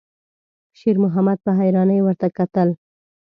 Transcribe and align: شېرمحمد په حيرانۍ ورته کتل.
شېرمحمد 0.79 1.37
په 1.45 1.51
حيرانۍ 1.59 1.99
ورته 2.03 2.27
کتل. 2.37 2.69